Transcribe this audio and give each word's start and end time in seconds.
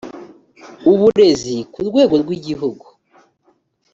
uburezi 0.91 1.55
ku 1.73 1.79
rwego 1.89 2.13
rw 2.21 2.29
igihugu 2.37 2.85